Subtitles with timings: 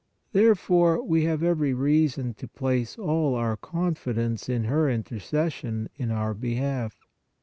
[0.31, 6.33] Therefore, we have every reason to place all our confidence in her intercession in our
[6.33, 7.05] behalf.